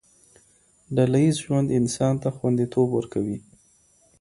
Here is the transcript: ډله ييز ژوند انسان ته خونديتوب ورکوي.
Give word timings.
ډله 0.95 1.17
ييز 1.23 1.35
ژوند 1.45 1.67
انسان 1.79 2.13
ته 2.21 2.27
خونديتوب 2.35 2.87
ورکوي. 2.93 3.37